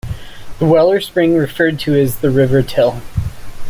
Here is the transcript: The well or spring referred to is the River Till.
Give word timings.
The 0.57 0.65
well 0.65 0.89
or 0.89 0.99
spring 0.99 1.35
referred 1.35 1.77
to 1.81 1.93
is 1.93 2.21
the 2.21 2.31
River 2.31 2.63
Till. 2.63 3.03